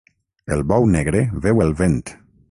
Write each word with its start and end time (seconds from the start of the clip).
El 0.55 0.63
bou 0.71 0.87
negre 0.95 1.21
veu 1.43 1.61
el 1.67 1.75
vent. 1.83 1.99